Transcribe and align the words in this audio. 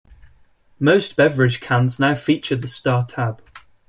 Most 0.79 1.15
beverage 1.15 1.59
cans 1.59 1.99
now 1.99 2.15
feature 2.15 2.55
the 2.55 2.67
Sta-Tab. 2.67 3.39